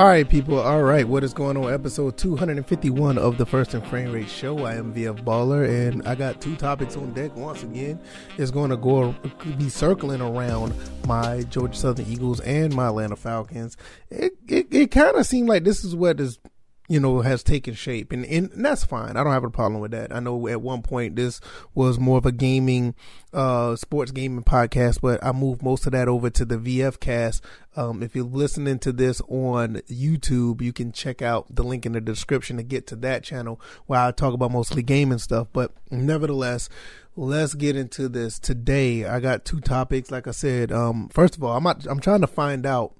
[0.00, 0.58] All right, people.
[0.58, 1.70] All right, what is going on?
[1.70, 4.64] Episode 251 of the First and Frame Rate Show.
[4.64, 7.36] I am VF Baller, and I got two topics on deck.
[7.36, 8.00] Once again,
[8.38, 9.14] it's going to go
[9.58, 10.72] be circling around
[11.06, 13.76] my Georgia Southern Eagles and my Atlanta Falcons.
[14.08, 16.38] It it, it kind of seemed like this is what is
[16.90, 19.16] you know, has taken shape, and, and that's fine.
[19.16, 20.12] I don't have a problem with that.
[20.12, 21.40] I know at one point this
[21.72, 22.96] was more of a gaming,
[23.32, 27.44] uh, sports gaming podcast, but I moved most of that over to the VF cast.
[27.76, 31.92] Um, if you're listening to this on YouTube, you can check out the link in
[31.92, 35.46] the description to get to that channel where I talk about mostly gaming stuff.
[35.52, 36.68] But nevertheless,
[37.14, 39.04] let's get into this today.
[39.04, 40.10] I got two topics.
[40.10, 42.96] Like I said, um, first of all, I'm not, I'm trying to find out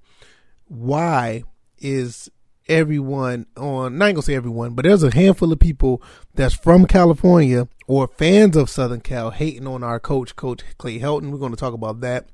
[0.68, 1.42] why
[1.78, 2.30] is
[2.68, 6.02] everyone on not gonna say everyone, but there's a handful of people
[6.34, 11.30] that's from California or fans of Southern Cal hating on our coach, Coach Clay Helton.
[11.30, 12.28] We're gonna talk about that.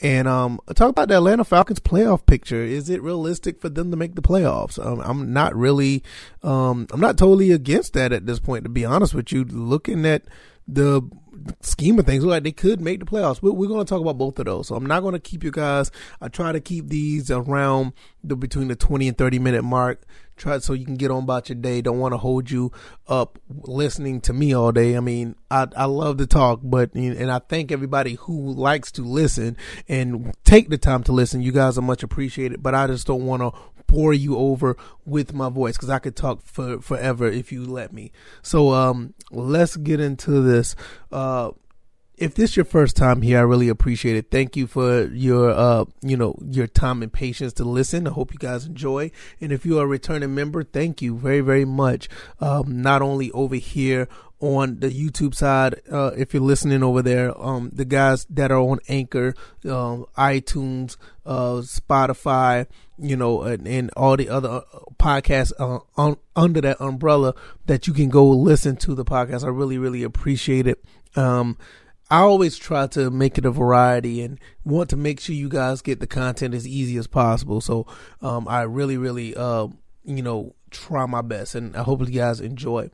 [0.00, 2.62] And um, talk about the Atlanta Falcons playoff picture.
[2.62, 4.84] Is it realistic for them to make the playoffs?
[4.84, 6.02] Um, I'm not really,
[6.42, 8.64] um, I'm not totally against that at this point.
[8.64, 10.24] To be honest with you, looking at
[10.66, 11.02] the
[11.60, 13.42] scheme of things, like they could make the playoffs.
[13.42, 14.68] We're, we're going to talk about both of those.
[14.68, 15.90] So I'm not going to keep you guys.
[16.20, 20.02] I try to keep these around the between the 20 and 30 minute mark.
[20.36, 21.80] Try so you can get on about your day.
[21.80, 22.72] Don't want to hold you
[23.06, 24.96] up listening to me all day.
[24.96, 29.02] I mean, I I love to talk, but and I thank everybody who likes to
[29.02, 29.56] listen
[29.88, 31.42] and take the time to listen.
[31.42, 32.62] You guys are much appreciated.
[32.62, 33.52] But I just don't want to
[33.86, 37.92] bore you over with my voice because I could talk for forever if you let
[37.92, 38.10] me.
[38.42, 40.74] So um, let's get into this.
[41.12, 41.50] Uh,
[42.16, 44.30] if this is your first time here, I really appreciate it.
[44.30, 48.06] Thank you for your, uh, you know, your time and patience to listen.
[48.06, 49.10] I hope you guys enjoy.
[49.40, 52.08] And if you are a returning member, thank you very, very much.
[52.40, 54.08] Um, not only over here
[54.38, 58.58] on the YouTube side, uh, if you're listening over there, um, the guys that are
[58.58, 60.96] on Anchor, um, iTunes,
[61.26, 62.66] uh, Spotify,
[62.98, 64.60] you know, and, and, all the other uh,
[64.98, 67.34] podcasts uh, on, under that umbrella
[67.66, 69.44] that you can go listen to the podcast.
[69.44, 70.84] I really, really appreciate it.
[71.16, 71.56] Um,
[72.10, 75.82] I always try to make it a variety and want to make sure you guys
[75.82, 77.60] get the content as easy as possible.
[77.60, 77.86] So,
[78.20, 79.68] um, I really, really, uh,
[80.04, 82.90] you know, try my best and I hope you guys enjoy.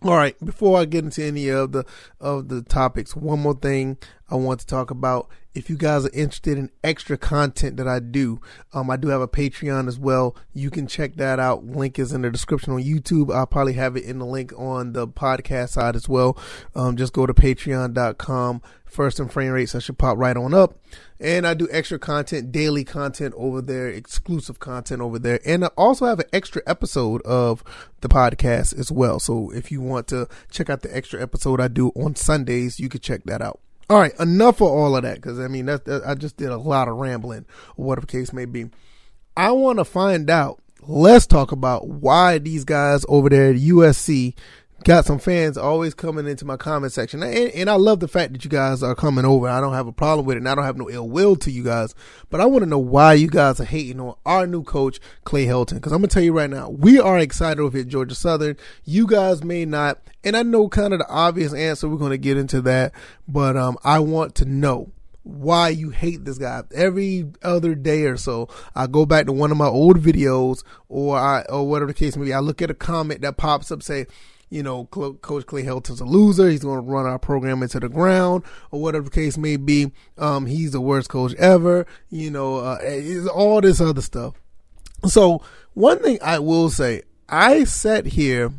[0.00, 1.84] All right, before I get into any of the
[2.20, 3.98] of the topics, one more thing
[4.30, 5.28] I want to talk about.
[5.54, 8.40] If you guys are interested in extra content that I do,
[8.72, 10.36] um, I do have a Patreon as well.
[10.54, 11.66] You can check that out.
[11.66, 13.34] Link is in the description on YouTube.
[13.34, 16.38] I'll probably have it in the link on the podcast side as well.
[16.76, 19.74] Um, just go to patreon.com first and frame rates.
[19.74, 20.78] I should pop right on up.
[21.20, 25.40] And I do extra content, daily content over there, exclusive content over there.
[25.44, 27.64] And I also have an extra episode of
[28.02, 29.18] the podcast as well.
[29.18, 32.88] So if you want to check out the extra episode I do on Sundays, you
[32.88, 33.58] can check that out.
[33.90, 36.50] All right, enough of all of that because I mean that, that I just did
[36.50, 37.46] a lot of rambling,
[37.76, 38.68] whatever case may be.
[39.36, 40.60] I want to find out.
[40.82, 44.34] Let's talk about why these guys over there at USC
[44.84, 47.22] got some fans always coming into my comment section.
[47.22, 49.48] And, and, I love the fact that you guys are coming over.
[49.48, 50.40] I don't have a problem with it.
[50.40, 51.94] And I don't have no ill will to you guys.
[52.30, 55.46] But I want to know why you guys are hating on our new coach, Clay
[55.46, 55.74] Helton.
[55.74, 58.56] Because I'm going to tell you right now, we are excited over at Georgia Southern.
[58.84, 60.00] You guys may not.
[60.24, 61.88] And I know kind of the obvious answer.
[61.88, 62.92] We're going to get into that.
[63.26, 64.92] But um, I want to know
[65.24, 66.62] why you hate this guy.
[66.74, 71.18] Every other day or so, I go back to one of my old videos or
[71.18, 72.32] I, or whatever the case may be.
[72.32, 74.06] I look at a comment that pops up, say,
[74.50, 76.48] you know, Coach Clay Helton's a loser.
[76.48, 79.92] He's going to run our program into the ground, or whatever the case may be.
[80.16, 81.86] Um, he's the worst coach ever.
[82.10, 84.34] You know, uh, all this other stuff.
[85.06, 85.42] So
[85.74, 88.52] one thing I will say, I sat here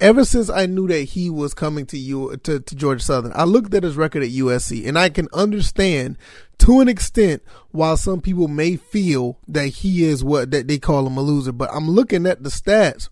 [0.00, 3.32] ever since I knew that he was coming to you to, to Georgia Southern.
[3.34, 6.18] I looked at his record at USC, and I can understand
[6.58, 11.06] to an extent why some people may feel that he is what that they call
[11.06, 11.52] him a loser.
[11.52, 13.08] But I'm looking at the stats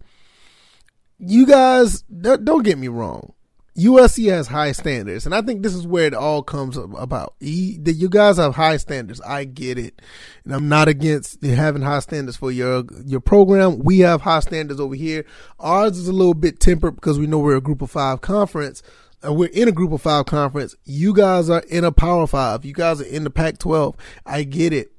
[1.22, 3.32] you guys don't get me wrong.
[3.76, 7.34] USC has high standards, and I think this is where it all comes about.
[7.40, 9.20] You guys have high standards.
[9.22, 10.02] I get it,
[10.44, 13.78] and I'm not against having high standards for your your program.
[13.78, 15.24] We have high standards over here.
[15.58, 18.82] Ours is a little bit tempered because we know we're a Group of Five conference.
[19.24, 20.74] Uh, we're in a Group of Five conference.
[20.84, 22.66] You guys are in a Power Five.
[22.66, 23.94] You guys are in the Pac-12.
[24.26, 24.92] I get it.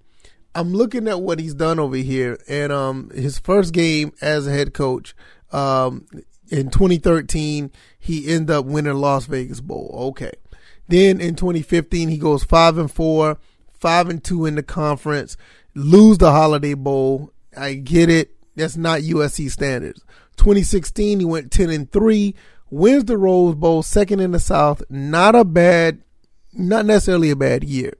[0.55, 4.51] I'm looking at what he's done over here, and um, his first game as a
[4.51, 5.13] head coach
[5.53, 6.05] um,
[6.50, 9.91] in 2013, he ended up winning Las Vegas Bowl.
[10.09, 10.31] Okay.
[10.88, 13.38] Then in 2015, he goes five and four,
[13.79, 15.38] five and two in the conference,
[15.75, 17.31] lose the Holiday Bowl.
[17.55, 18.35] I get it.
[18.55, 20.03] That's not USC standards.
[20.38, 22.35] 2016, he went 10 and three,
[22.69, 24.83] wins the Rose Bowl, second in the South.
[24.89, 26.01] Not a bad,
[26.53, 27.94] not necessarily a bad year.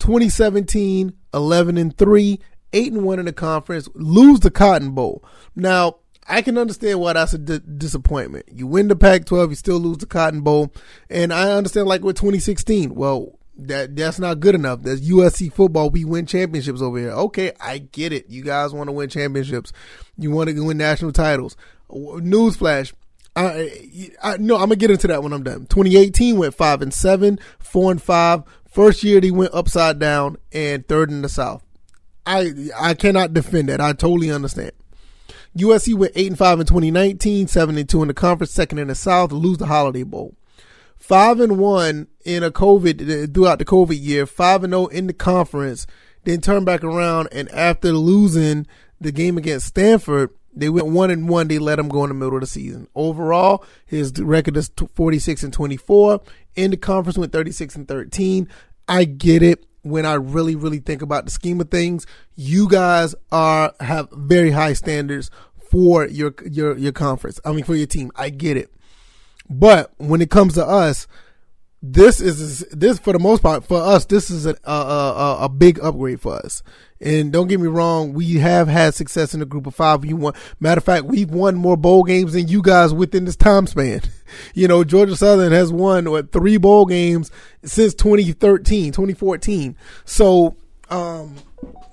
[0.00, 2.40] 2017, 11 and three,
[2.72, 5.22] eight and one in the conference, lose the Cotton Bowl.
[5.54, 5.96] Now,
[6.30, 8.46] I can understand why that's a d- disappointment.
[8.52, 10.72] You win the Pac-12, you still lose the Cotton Bowl,
[11.10, 12.94] and I understand like with 2016.
[12.94, 14.82] Well, that that's not good enough.
[14.82, 15.90] That's USC football.
[15.90, 17.10] We win championships over here.
[17.10, 18.30] Okay, I get it.
[18.30, 19.72] You guys want to win championships.
[20.16, 21.56] You want to win national titles.
[21.90, 22.92] Newsflash.
[23.36, 25.66] I, I no, I'm gonna get into that when I'm done.
[25.66, 28.42] 2018 went five and seven, four and five.
[28.68, 31.62] First year they went upside down and third in the South.
[32.26, 33.80] I I cannot defend that.
[33.80, 34.72] I totally understand.
[35.56, 38.88] USC went eight and five in 2019, seven and two in the conference, second in
[38.88, 40.34] the South, lose the Holiday Bowl.
[40.96, 44.86] Five and one in a COVID uh, throughout the COVID year, five and zero oh
[44.86, 45.86] in the conference,
[46.24, 48.66] then turn back around and after losing
[49.00, 51.48] the game against Stanford, they went one and one.
[51.48, 52.88] They let him go in the middle of the season.
[52.94, 56.20] Overall, his record is 46 and 24.
[56.56, 58.48] In the conference, went 36 and 13.
[58.88, 59.64] I get it.
[59.82, 62.06] When I really, really think about the scheme of things,
[62.36, 65.30] you guys are have very high standards
[65.70, 67.40] for your your your conference.
[67.44, 68.10] I mean, for your team.
[68.16, 68.70] I get it.
[69.48, 71.06] But when it comes to us,
[71.82, 74.04] this is this for the most part for us.
[74.04, 76.62] This is a a, a, a big upgrade for us.
[77.02, 80.04] And don't get me wrong, we have had success in the group of five.
[80.04, 80.34] You won.
[80.60, 84.02] Matter of fact, we've won more bowl games than you guys within this time span.
[84.54, 87.32] You know, Georgia Southern has won what three bowl games
[87.64, 89.76] since 2013, 2014.
[90.04, 90.54] So,
[90.88, 91.34] um,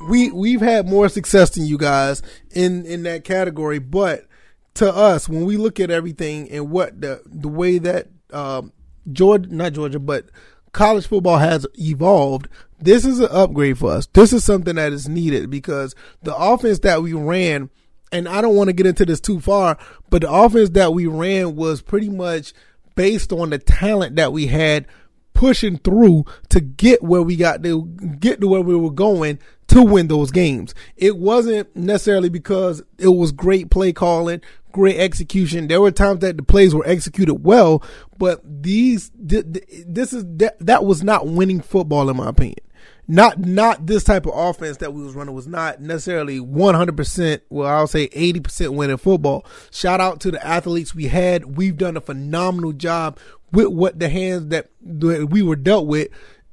[0.07, 3.80] we, we've had more success than you guys in, in that category.
[3.80, 4.28] But
[4.75, 8.72] to us, when we look at everything and what the, the way that, um,
[9.12, 10.25] Georgia, not Georgia, but
[10.71, 12.48] college football has evolved,
[12.80, 14.07] this is an upgrade for us.
[14.07, 17.69] This is something that is needed because the offense that we ran,
[18.12, 19.77] and I don't want to get into this too far,
[20.09, 22.54] but the offense that we ran was pretty much
[22.95, 24.88] based on the talent that we had
[25.33, 27.86] pushing through to get where we got to
[28.19, 30.74] get to where we were going to win those games.
[30.95, 34.42] It wasn't necessarily because it was great play calling,
[34.77, 35.68] great execution.
[35.68, 37.83] There were times that the plays were executed well,
[38.19, 42.59] but these this is that, that was not winning football in my opinion.
[43.07, 47.68] Not not this type of offense that we was running was not necessarily 100%, well
[47.68, 49.45] I'll say 80% winning football.
[49.71, 51.57] Shout out to the athletes we had.
[51.57, 53.18] We've done a phenomenal job
[53.51, 56.09] with what the hands that we were dealt with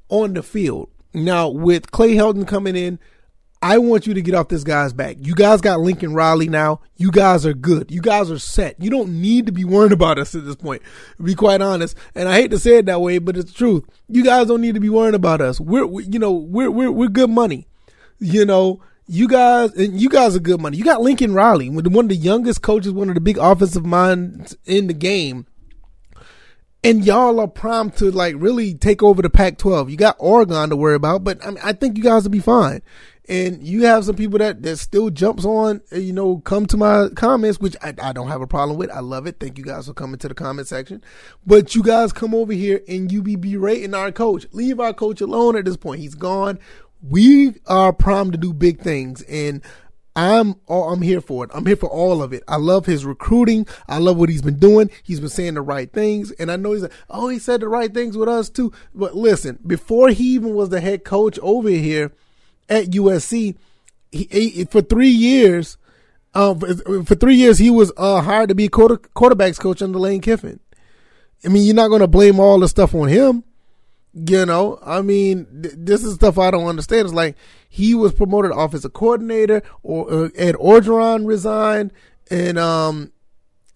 [0.09, 0.89] on the field.
[1.13, 2.97] Now with Clay Helton coming in,
[3.65, 5.17] I want you to get off this guy's back.
[5.21, 6.81] You guys got Lincoln Riley now.
[6.97, 7.89] You guys are good.
[7.89, 8.79] You guys are set.
[8.79, 10.83] You don't need to be worried about us at this point.
[11.19, 13.85] Be quite honest, and I hate to say it that way, but it's the truth.
[14.07, 15.59] You guys don't need to be worried about us.
[15.59, 17.67] We're, we, you know, we're we're we're good money.
[18.19, 20.77] You know, you guys and you guys are good money.
[20.77, 24.55] You got Lincoln Riley, one of the youngest coaches, one of the big offensive minds
[24.65, 25.47] in the game
[26.85, 29.89] and y'all are primed to like really take over the Pac-12.
[29.89, 32.39] You got Oregon to worry about, but I, mean, I think you guys will be
[32.39, 32.81] fine.
[33.27, 36.77] And you have some people that, that still jumps on, uh, you know, come to
[36.77, 38.91] my comments, which I, I don't have a problem with.
[38.91, 39.39] I love it.
[39.39, 41.03] Thank you guys for coming to the comment section.
[41.43, 44.45] But you guys come over here and you be berating our coach.
[44.51, 46.01] Leave our coach alone at this point.
[46.01, 46.59] He's gone.
[47.01, 49.23] We are primed to do big things.
[49.23, 49.63] And
[50.15, 51.51] I'm all, I'm here for it.
[51.53, 52.43] I'm here for all of it.
[52.47, 53.67] I love his recruiting.
[53.87, 54.89] I love what he's been doing.
[55.03, 56.31] He's been saying the right things.
[56.31, 58.71] And I know he's like, oh, he said the right things with us too.
[58.93, 62.13] But listen, before he even was the head coach over here
[62.69, 63.55] at USC,
[64.11, 65.77] he, he for three years,
[66.33, 69.99] um, for, for, three years, he was uh, hired to be quarter, quarterbacks coach under
[69.99, 70.59] Lane Kiffin.
[71.43, 73.43] I mean, you're not going to blame all the stuff on him.
[74.15, 77.05] You know, I mean, th- this is stuff I don't understand.
[77.05, 77.35] It's like
[77.67, 81.91] he was promoted offensive coordinator, or uh, Ed Orgeron resigned,
[82.31, 83.11] and um,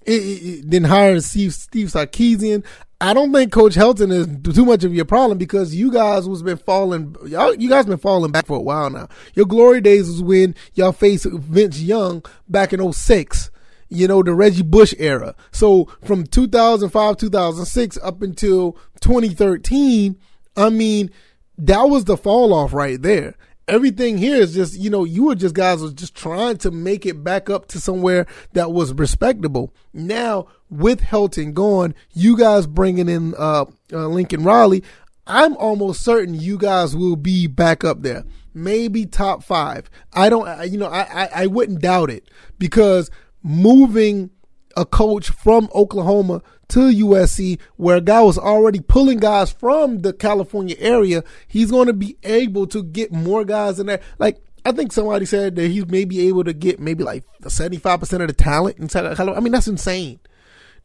[0.05, 2.63] it, it, then hired Steve Steve Sarkisian.
[3.01, 6.41] I don't think Coach Helton is too much of your problem because you guys was
[6.41, 9.08] been falling, y'all, you guys been falling back for a while now.
[9.36, 13.51] Your glory days was when y'all faced Vince Young back in 06
[13.89, 15.36] you know, the Reggie Bush era.
[15.51, 20.17] So from 2005, 2006 up until 2013,
[20.60, 21.10] I mean,
[21.58, 23.36] that was the fall off right there.
[23.68, 27.06] Everything here is just, you know, you were just guys was just trying to make
[27.06, 29.74] it back up to somewhere that was respectable.
[29.94, 34.84] Now with Helton gone, you guys bringing in uh, uh, Lincoln Riley,
[35.28, 38.25] I'm almost certain you guys will be back up there,
[38.56, 39.89] maybe top five.
[40.13, 43.12] I don't, you know, I, I, I wouldn't doubt it because
[43.44, 44.32] moving
[44.80, 50.14] a coach from Oklahoma to USC, where a guy was already pulling guys from the
[50.14, 54.00] California area, he's going to be able to get more guys in there.
[54.20, 58.28] Like, I think somebody said that he's maybe able to get maybe like 75% of
[58.28, 59.36] the talent inside California.
[59.36, 60.20] I mean, that's insane.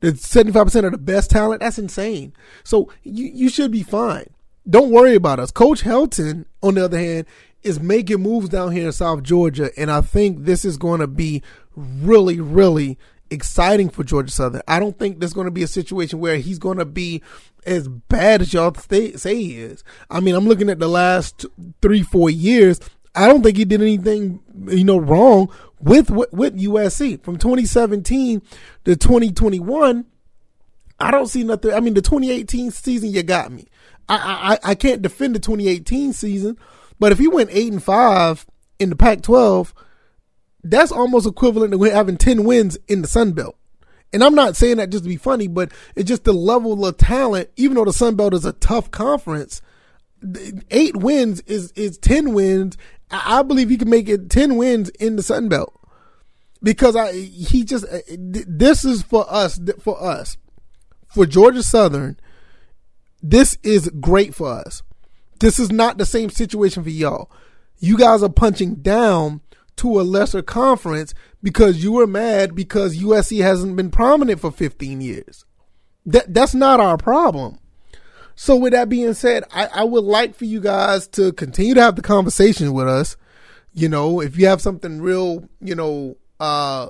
[0.01, 2.33] The 75% of the best talent, that's insane.
[2.65, 4.27] So you, you should be fine.
[4.69, 5.51] Don't worry about us.
[5.51, 7.27] Coach Helton, on the other hand,
[7.63, 11.07] is making moves down here in South Georgia, and I think this is going to
[11.07, 11.43] be
[11.75, 12.99] really, really
[13.35, 14.63] exciting for Georgia Southern.
[14.67, 17.23] I don't think there's going to be a situation where he's going to be
[17.67, 19.85] as bad as y'all say he is.
[20.11, 21.47] I mean, I'm looking at the last
[21.83, 22.81] three, four years.
[23.15, 25.51] I don't think he did anything, you know, wrong
[25.81, 28.43] with with, USC from 2017
[28.85, 30.07] to 2021.
[30.99, 31.73] I don't see nothing.
[31.73, 33.69] I mean, the 2018 season, you got me.
[34.09, 36.59] I I, I can't defend the 2018 season,
[36.99, 38.47] but if he went eight and five
[38.79, 39.73] in the Pac-12,
[40.65, 43.57] that's almost equivalent to having 10 wins in the Sun Belt.
[44.13, 46.97] And I'm not saying that just to be funny, but it's just the level of
[46.97, 47.51] talent.
[47.57, 49.61] Even though the Sun Belt is a tough conference,
[50.71, 52.79] eight wins is is 10 wins.
[53.11, 55.79] I believe he can make it 10 wins in the Sun Belt
[56.63, 60.37] because I he just uh, this is for us for us
[61.09, 62.19] for Georgia Southern.
[63.23, 64.83] This is great for us.
[65.41, 67.31] This is not the same situation for y'all.
[67.79, 69.41] You guys are punching down
[69.77, 75.01] to a lesser conference because you were mad because USC hasn't been prominent for 15
[75.01, 75.45] years.
[76.07, 77.59] That that's not our problem.
[78.37, 81.83] So with that being said, I, I would like for you guys to continue to
[81.83, 83.17] have the conversation with us.
[83.73, 86.89] You know, if you have something real, you know, uh,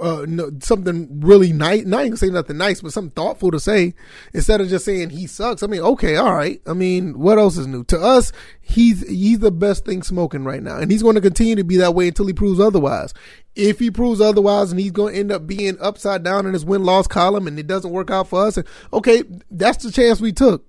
[0.00, 0.26] uh,
[0.60, 1.84] something really nice.
[1.84, 3.94] Not even say nothing nice, but something thoughtful to say
[4.32, 5.62] instead of just saying he sucks.
[5.62, 6.60] I mean, okay, all right.
[6.66, 8.32] I mean, what else is new to us?
[8.60, 11.76] He's he's the best thing smoking right now, and he's going to continue to be
[11.78, 13.12] that way until he proves otherwise.
[13.56, 16.64] If he proves otherwise, and he's going to end up being upside down in his
[16.64, 18.58] win loss column, and it doesn't work out for us,
[18.92, 20.64] okay, that's the chance we took.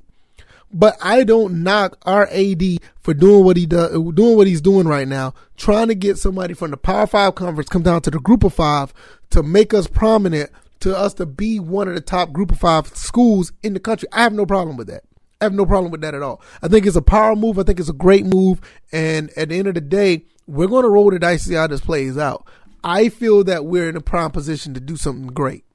[0.74, 2.64] But I don't knock our AD
[3.00, 6.54] for doing what he does, doing what he's doing right now, trying to get somebody
[6.54, 8.94] from the Power Five conference come down to the Group of Five
[9.32, 10.50] to make us prominent,
[10.80, 14.08] to us to be one of the top Group of Five schools in the country.
[14.14, 15.04] I have no problem with that.
[15.42, 16.42] I have no problem with that at all.
[16.62, 17.58] I think it's a power move.
[17.58, 18.62] I think it's a great move.
[18.92, 21.68] And at the end of the day, we're going to roll the dice see how
[21.68, 22.46] this plays out.
[22.84, 25.66] I feel that we're in a prime position to do something great.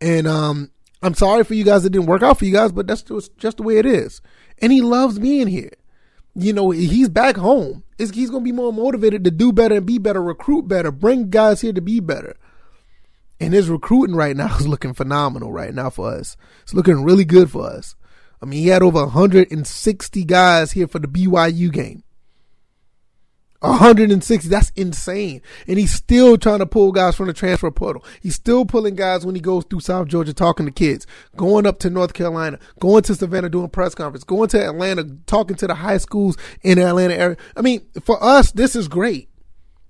[0.00, 0.70] And um,
[1.02, 3.36] I'm sorry for you guys that didn't work out for you guys, but that's just,
[3.38, 4.20] just the way it is.
[4.58, 5.72] And he loves being here.
[6.34, 7.82] You know, he's back home.
[7.98, 10.92] It's, he's going to be more motivated to do better and be better, recruit better,
[10.92, 12.36] bring guys here to be better.
[13.40, 16.36] And his recruiting right now is looking phenomenal right now for us.
[16.62, 17.96] It's looking really good for us.
[18.42, 22.04] I mean, he had over 160 guys here for the BYU game.
[23.60, 24.48] 160.
[24.48, 25.42] That's insane.
[25.66, 28.04] And he's still trying to pull guys from the transfer portal.
[28.20, 31.78] He's still pulling guys when he goes through South Georgia talking to kids, going up
[31.80, 35.74] to North Carolina, going to Savannah doing press conference, going to Atlanta, talking to the
[35.74, 37.36] high schools in the Atlanta area.
[37.56, 39.28] I mean, for us, this is great.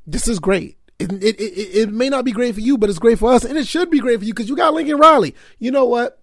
[0.07, 0.77] This is great.
[0.99, 3.45] It, it, it, it may not be great for you, but it's great for us.
[3.45, 5.35] And it should be great for you because you got Lincoln Riley.
[5.59, 6.21] You know what?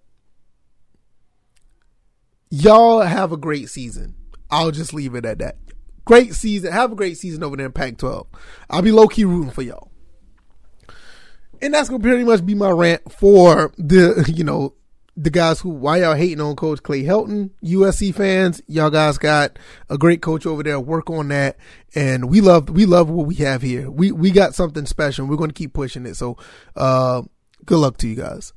[2.50, 4.14] Y'all have a great season.
[4.50, 5.56] I'll just leave it at that.
[6.08, 6.72] Great season.
[6.72, 8.26] Have a great season over there in Pac 12.
[8.70, 9.90] I'll be low key rooting for y'all.
[11.60, 14.72] And that's gonna pretty much be my rant for the, you know,
[15.18, 18.62] the guys who why y'all hating on Coach Clay Helton, USC fans.
[18.68, 19.58] Y'all guys got
[19.90, 20.80] a great coach over there.
[20.80, 21.58] Work on that,
[21.94, 23.90] and we love we love what we have here.
[23.90, 25.26] We we got something special.
[25.26, 26.14] We're going to keep pushing it.
[26.14, 26.38] So,
[26.74, 27.20] uh,
[27.66, 28.54] good luck to you guys.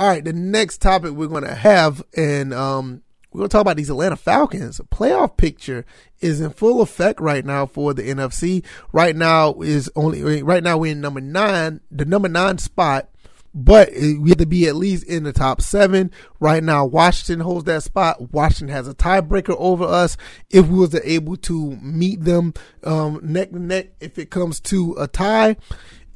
[0.00, 3.62] All right, the next topic we're going to have, and um, we're going to talk
[3.62, 4.80] about these Atlanta Falcons.
[4.90, 5.86] Playoff picture
[6.20, 8.64] is in full effect right now for the NFC.
[8.92, 13.08] Right now is only right now we're in number nine, the number nine spot,
[13.54, 16.10] but we have to be at least in the top seven.
[16.40, 18.32] Right now, Washington holds that spot.
[18.32, 20.18] Washington has a tiebreaker over us
[20.50, 22.52] if we was able to meet them
[22.84, 25.56] um, neck to neck if it comes to a tie,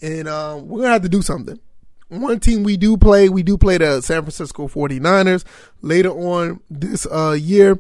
[0.03, 1.59] and um, we're gonna have to do something
[2.09, 5.45] one team we do play, we do play the San Francisco 49ers
[5.83, 7.79] later on this uh, year.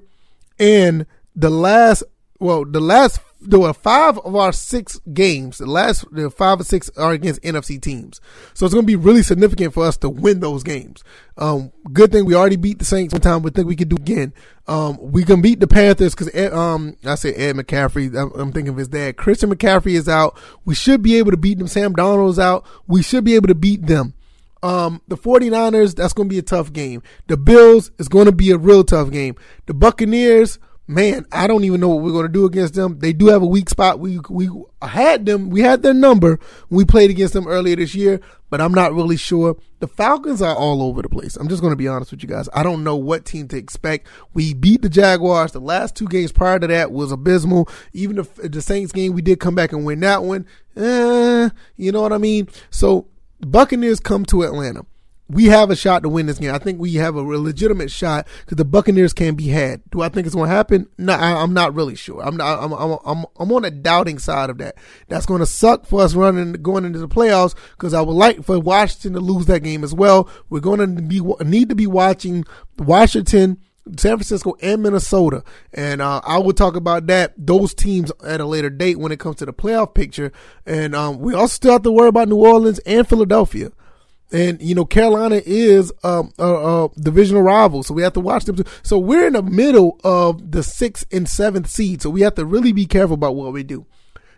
[0.58, 2.02] And the last,
[2.40, 5.58] well, the last, there were five of our six games.
[5.58, 8.20] The last, the five or six are against NFC teams.
[8.54, 11.04] So it's going to be really significant for us to win those games.
[11.36, 13.96] Um, good thing we already beat the Saints one time, but think we could do
[13.96, 14.32] again.
[14.66, 18.16] Um, we can beat the Panthers because, um, I said Ed McCaffrey.
[18.16, 19.16] I'm, I'm, thinking of his dad.
[19.16, 20.36] Christian McCaffrey is out.
[20.64, 21.68] We should be able to beat them.
[21.68, 22.66] Sam Darnold's out.
[22.88, 24.14] We should be able to beat them.
[24.62, 27.02] Um, the 49ers, that's going to be a tough game.
[27.26, 29.36] The Bills is going to be a real tough game.
[29.66, 30.58] The Buccaneers,
[30.88, 32.98] man, I don't even know what we're going to do against them.
[32.98, 33.98] They do have a weak spot.
[34.00, 34.48] We we
[34.82, 36.38] had them, we had their number
[36.70, 38.20] we played against them earlier this year,
[38.50, 39.56] but I'm not really sure.
[39.80, 41.36] The Falcons are all over the place.
[41.36, 42.48] I'm just going to be honest with you guys.
[42.54, 44.06] I don't know what team to expect.
[44.32, 45.52] We beat the Jaguars.
[45.52, 47.68] The last two games prior to that was abysmal.
[47.92, 50.46] Even the, the Saints game, we did come back and win that one.
[50.76, 52.48] Eh, you know what I mean?
[52.70, 53.08] So
[53.50, 54.84] Buccaneers come to Atlanta.
[55.28, 56.54] we have a shot to win this game.
[56.54, 59.82] I think we have a legitimate shot because the Buccaneers can be had.
[59.90, 60.88] Do I think it's going to happen?
[60.98, 62.20] No, I, am not really sure.
[62.22, 62.62] I'm not.
[62.62, 62.98] I'm, I'm.
[63.04, 63.24] I'm.
[63.38, 64.76] I'm on the doubting side of that.
[65.08, 68.44] That's going to suck for us running going into the playoffs because I would like
[68.44, 70.28] for Washington to lose that game as well.
[70.50, 72.44] We're going to be need to be watching
[72.78, 73.58] Washington.
[73.96, 78.44] San Francisco and Minnesota, and uh, I will talk about that those teams at a
[78.44, 80.32] later date when it comes to the playoff picture.
[80.64, 83.70] And um, we also still have to worry about New Orleans and Philadelphia.
[84.32, 88.44] And you know, Carolina is um, a, a, divisional rival, so we have to watch
[88.44, 88.56] them.
[88.56, 88.64] Too.
[88.82, 92.44] So we're in the middle of the sixth and seventh seed, so we have to
[92.44, 93.86] really be careful about what we do.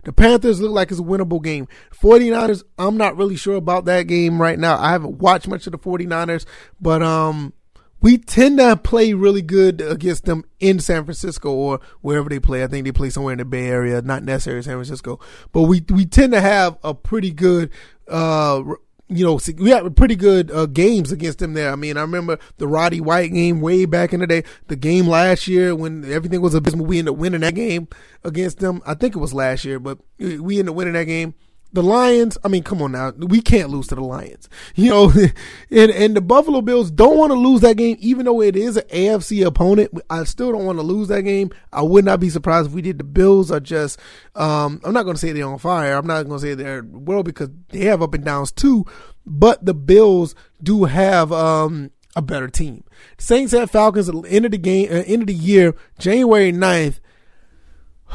[0.05, 1.69] The Panthers look like it's a winnable game.
[2.01, 4.79] 49ers, I'm not really sure about that game right now.
[4.79, 6.47] I haven't watched much of the 49ers,
[6.81, 7.53] but um,
[8.01, 12.63] we tend to play really good against them in San Francisco or wherever they play.
[12.63, 15.19] I think they play somewhere in the Bay Area, not necessarily San Francisco,
[15.53, 17.71] but we we tend to have a pretty good
[18.09, 18.63] uh
[19.11, 21.73] you know, we had pretty good uh, games against them there.
[21.73, 24.45] I mean, I remember the Roddy White game way back in the day.
[24.67, 27.89] The game last year when everything was abysmal, we ended up winning that game
[28.23, 28.83] against them.
[28.85, 31.35] I think it was last year, but we ended up winning that game
[31.73, 33.11] the Lions, I mean, come on now.
[33.11, 34.49] We can't lose to the Lions.
[34.75, 35.13] You know,
[35.71, 38.77] and, and the Buffalo Bills don't want to lose that game, even though it is
[38.77, 39.93] an AFC opponent.
[40.09, 41.51] I still don't want to lose that game.
[41.73, 42.99] I would not be surprised if we did.
[42.99, 44.01] The Bills are just,
[44.35, 45.95] um, I'm not going to say they're on fire.
[45.95, 48.87] I'm not going to say they're well because they have up and downs too,
[49.27, 52.83] but the Bills do have, um, a better team.
[53.19, 56.53] Saints at Falcons at the end of the game, uh, end of the year, January
[56.53, 56.99] 9th.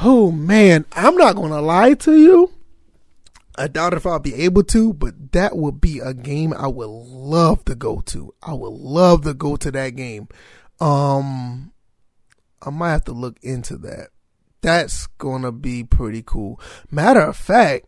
[0.02, 2.52] Oh man, I'm not going to lie to you.
[3.56, 6.90] I doubt if I'll be able to, but that would be a game I would
[6.90, 8.34] love to go to.
[8.42, 10.28] I would love to go to that game.
[10.80, 11.72] Um,
[12.62, 14.10] I might have to look into that.
[14.62, 16.60] That's gonna be pretty cool.
[16.90, 17.86] Matter of fact,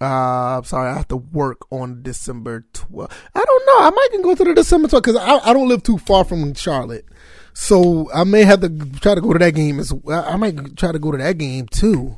[0.00, 3.10] uh, I'm sorry, I have to work on December 12th.
[3.34, 3.86] I don't know.
[3.86, 6.24] I might can go to the December 12th because I, I don't live too far
[6.24, 7.06] from Charlotte.
[7.54, 8.68] So I may have to
[9.00, 10.24] try to go to that game as well.
[10.26, 12.16] I might try to go to that game too.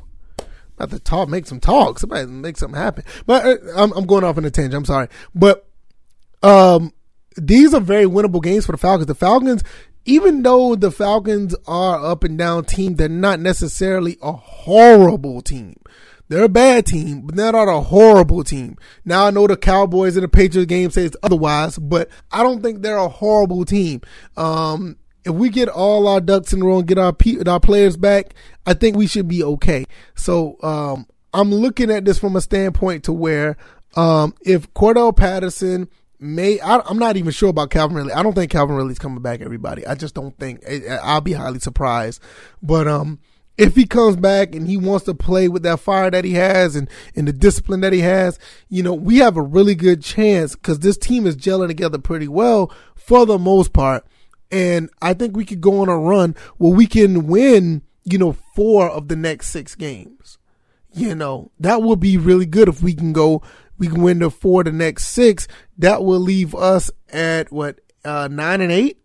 [0.79, 1.99] Not to talk, make some talk.
[1.99, 3.03] Somebody make something happen.
[3.25, 4.75] But uh, I'm, I'm going off on a tangent.
[4.75, 5.07] I'm sorry.
[5.35, 5.67] But,
[6.41, 6.93] um,
[7.35, 9.07] these are very winnable games for the Falcons.
[9.07, 9.63] The Falcons,
[10.05, 15.75] even though the Falcons are up and down team, they're not necessarily a horrible team.
[16.27, 18.77] They're a bad team, but they're not a horrible team.
[19.03, 22.81] Now I know the Cowboys and the Patriots game says otherwise, but I don't think
[22.81, 24.01] they're a horrible team.
[24.37, 24.97] Um,
[25.29, 27.15] if we get all our ducks in a row and get our
[27.47, 28.33] our players back,
[28.65, 29.85] I think we should be okay.
[30.15, 33.57] So um, I'm looking at this from a standpoint to where
[33.95, 35.89] um, if Cordarrelle Patterson
[36.19, 38.13] may, I, am not even sure about Calvin Ridley.
[38.13, 39.41] I don't think Calvin Ridley's coming back.
[39.41, 40.63] Everybody, I just don't think.
[41.01, 42.21] I'll be highly surprised.
[42.61, 43.19] But um,
[43.57, 46.75] if he comes back and he wants to play with that fire that he has
[46.75, 48.39] and, and the discipline that he has,
[48.69, 52.27] you know, we have a really good chance because this team is gelling together pretty
[52.27, 54.05] well for the most part.
[54.51, 58.33] And I think we could go on a run where we can win, you know,
[58.55, 60.37] four of the next six games.
[60.91, 63.43] You know, that would be really good if we can go,
[63.77, 65.47] we can win the four the next six.
[65.77, 68.97] That will leave us at what, uh, nine and eight?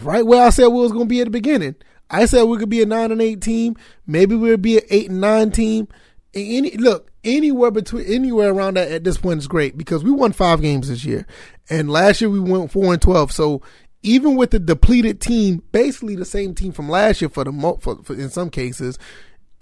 [0.00, 1.76] Right where I said we was going to be at the beginning.
[2.10, 3.76] I said we could be a nine and eight team.
[4.06, 5.88] Maybe we'll be an eight and nine team.
[6.34, 10.32] Any look anywhere between anywhere around that at this point is great because we won
[10.32, 11.26] five games this year,
[11.70, 13.30] and last year we went four and twelve.
[13.30, 13.62] So
[14.04, 17.78] even with the depleted team, basically the same team from last year for the mo-
[17.80, 18.98] for, for in some cases,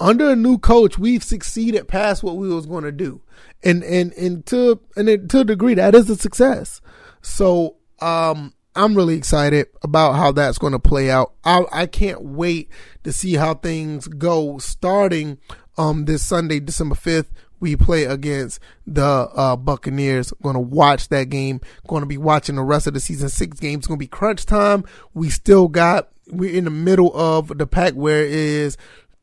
[0.00, 3.22] under a new coach, we've succeeded past what we was going to do,
[3.62, 6.81] and and and to and to a degree that is a success.
[7.22, 11.35] So um, I'm really excited about how that's going to play out.
[11.44, 12.68] I I can't wait
[13.05, 15.38] to see how things go starting
[15.78, 17.28] um this Sunday, December 5th
[17.62, 20.33] we play against the uh, Buccaneers.
[20.42, 21.61] Going to watch that game.
[21.87, 23.87] Going to be watching the rest of the season six games.
[23.87, 24.85] Going to be crunch time.
[25.14, 26.09] We still got.
[26.27, 28.77] We're in the middle of the pack where it is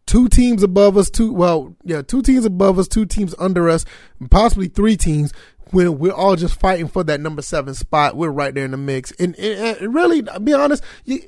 [0.05, 3.85] two teams above us, two well, yeah, two teams above us, two teams under us,
[4.31, 5.33] possibly three teams.
[5.71, 8.77] When we're all just fighting for that number seven spot, we're right there in the
[8.77, 9.11] mix.
[9.19, 11.21] And, and, and really, I'll be honest, you,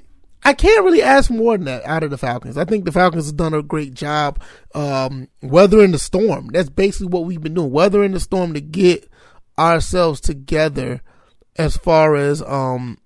[0.44, 2.58] I can't really ask more than that out of the Falcons.
[2.58, 4.42] I think the Falcons have done a great job
[4.74, 6.48] um, weathering the storm.
[6.48, 9.08] That's basically what we've been doing, weathering the storm to get
[9.60, 11.02] ourselves together
[11.58, 12.98] as far as um,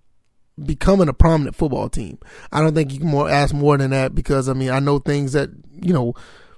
[0.64, 2.20] becoming a prominent football team.
[2.52, 5.00] I don't think you can more ask more than that because I mean I know
[5.00, 5.50] things that
[5.82, 6.14] you know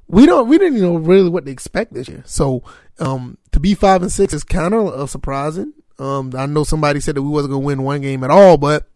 [0.08, 2.24] we don't we didn't know really what to expect this year.
[2.26, 2.64] So
[3.00, 5.74] um, to be five and six is kind of surprising.
[6.00, 8.88] Um, I know somebody said that we wasn't gonna win one game at all, but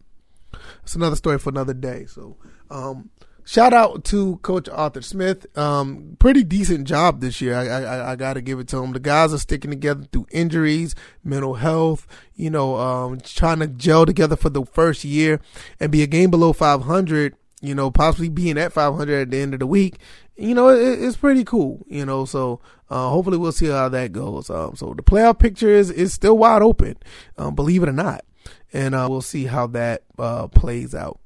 [0.82, 2.06] it's another story for another day.
[2.06, 2.36] So,
[2.70, 3.10] um,
[3.44, 5.46] shout out to Coach Arthur Smith.
[5.56, 7.54] Um, pretty decent job this year.
[7.54, 8.92] I, I, I got to give it to him.
[8.92, 12.06] The guys are sticking together through injuries, mental health.
[12.34, 15.40] You know, um, trying to gel together for the first year
[15.80, 17.36] and be a game below 500.
[17.60, 19.98] You know, possibly being at 500 at the end of the week.
[20.36, 21.86] You know, it, it's pretty cool.
[21.88, 24.50] You know, so uh, hopefully we'll see how that goes.
[24.50, 26.96] Um, so the playoff picture is is still wide open,
[27.38, 28.24] um, believe it or not,
[28.72, 31.18] and uh, we'll see how that uh, plays out.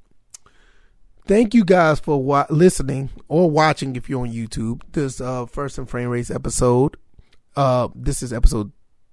[1.25, 4.81] Thank you guys for wa- listening or watching if you're on YouTube.
[4.93, 6.95] This uh, first and frame rates episode.
[7.55, 8.71] Uh, this is episode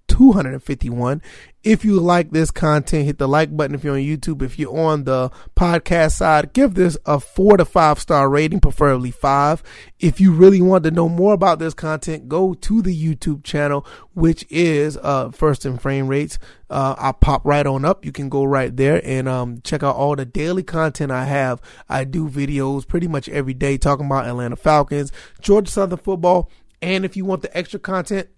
[0.08, 1.22] 251.
[1.62, 4.42] If you like this content, hit the like button if you're on YouTube.
[4.42, 9.10] If you're on the podcast side, give this a four to five star rating, preferably
[9.10, 9.62] five.
[9.98, 13.86] If you really want to know more about this content, go to the YouTube channel,
[14.12, 16.38] which is uh, First and Frame Rates.
[16.68, 18.04] Uh, I'll pop right on up.
[18.04, 21.62] You can go right there and um, check out all the daily content I have.
[21.88, 26.50] I do videos pretty much every day talking about Atlanta Falcons, Georgia Southern football.
[26.82, 28.28] And if you want the extra content,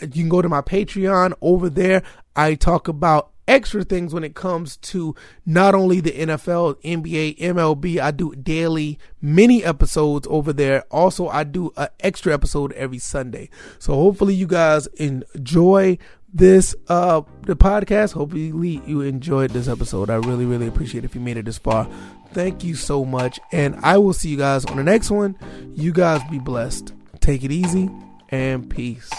[0.00, 2.02] you can go to my Patreon over there.
[2.34, 7.98] I talk about extra things when it comes to not only the NFL, NBA, MLB.
[7.98, 10.84] I do daily mini episodes over there.
[10.90, 13.50] Also, I do an extra episode every Sunday.
[13.78, 15.98] So hopefully you guys enjoy
[16.34, 18.12] this uh the podcast.
[18.12, 20.08] Hopefully you enjoyed this episode.
[20.08, 21.88] I really, really appreciate if you made it this far.
[22.32, 23.38] Thank you so much.
[23.52, 25.36] And I will see you guys on the next one.
[25.74, 26.94] You guys be blessed.
[27.20, 27.90] Take it easy
[28.30, 29.10] and peace.